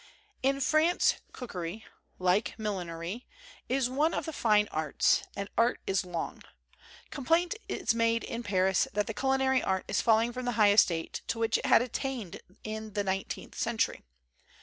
In 0.41 0.59
France 0.61 1.17
cookery 1.31 1.85
(like 2.17 2.57
millinery) 2.57 3.27
is 3.69 3.87
one 3.87 4.15
of 4.15 4.25
the 4.25 4.33
fine 4.33 4.67
arts; 4.71 5.21
and 5.35 5.47
art 5.59 5.79
is 5.85 6.03
long. 6.03 6.41
Complaint 7.11 7.53
is 7.69 7.93
made 7.93 8.23
in 8.23 8.41
Paris 8.41 8.87
that 8.93 9.05
the 9.05 9.13
culinary 9.13 9.61
art 9.61 9.85
is 9.87 10.01
falling 10.01 10.33
from 10.33 10.45
the 10.45 10.53
high 10.57 10.71
estate 10.71 11.21
to 11.27 11.37
which 11.37 11.59
it 11.59 11.67
had 11.67 11.83
attained 11.83 12.41
in 12.63 12.93
the 12.93 13.03
nineteenth 13.03 13.53
century. 13.53 14.01